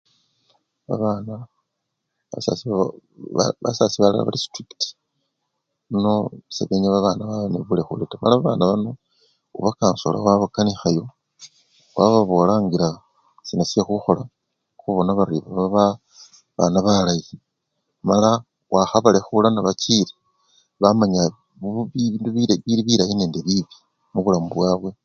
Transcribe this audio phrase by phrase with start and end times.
[0.87, 1.35] Babana,
[2.31, 2.85] basasi-beba
[3.63, 4.81] basasi balala bali strict
[5.89, 6.13] nono
[6.55, 8.91] sebenya babana babwe baba balekhule taa, mala babana bano
[9.53, 11.03] khubakansola khwabakanikhayo,
[11.93, 12.87] khwababolangila
[13.45, 14.23] siina shekhukhola
[14.81, 15.85] khubona bari baba
[16.55, 17.33] babana balayi
[18.07, 18.29] mala
[18.73, 20.13] wakhabalekhula nebachile,
[20.81, 21.23] bamanya
[21.93, 22.17] bili
[22.87, 23.73] bilayi nende bili biibi
[24.13, 24.91] mubulamu bwabwe